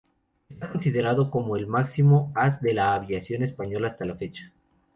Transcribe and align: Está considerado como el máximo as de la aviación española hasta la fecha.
Está 0.49 0.71
considerado 0.71 1.29
como 1.29 1.55
el 1.55 1.67
máximo 1.67 2.31
as 2.33 2.59
de 2.59 2.73
la 2.73 2.95
aviación 2.95 3.43
española 3.43 3.89
hasta 3.89 4.03
la 4.05 4.15
fecha. 4.15 4.51